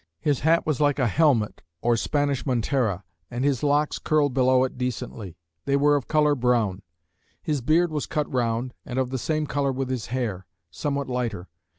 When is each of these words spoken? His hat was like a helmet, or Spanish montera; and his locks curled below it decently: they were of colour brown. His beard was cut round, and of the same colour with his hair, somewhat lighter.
His 0.19 0.39
hat 0.39 0.65
was 0.65 0.81
like 0.81 0.97
a 0.97 1.05
helmet, 1.05 1.61
or 1.79 1.95
Spanish 1.95 2.43
montera; 2.43 3.03
and 3.29 3.45
his 3.45 3.61
locks 3.61 3.99
curled 3.99 4.33
below 4.33 4.63
it 4.63 4.75
decently: 4.75 5.37
they 5.65 5.75
were 5.75 5.95
of 5.95 6.07
colour 6.07 6.33
brown. 6.33 6.81
His 7.43 7.61
beard 7.61 7.91
was 7.91 8.07
cut 8.07 8.27
round, 8.27 8.73
and 8.83 8.97
of 8.97 9.11
the 9.11 9.19
same 9.19 9.45
colour 9.45 9.71
with 9.71 9.91
his 9.91 10.07
hair, 10.07 10.47
somewhat 10.71 11.07
lighter. 11.07 11.49